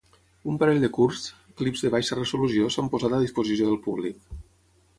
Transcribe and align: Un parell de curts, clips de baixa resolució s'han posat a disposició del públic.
Un 0.51 0.55
parell 0.61 0.79
de 0.83 0.87
curts, 0.95 1.27
clips 1.61 1.83
de 1.87 1.91
baixa 1.95 2.17
resolució 2.19 2.71
s'han 2.77 2.89
posat 2.97 3.17
a 3.19 3.23
disposició 3.27 3.69
del 3.69 3.81
públic. 3.89 4.37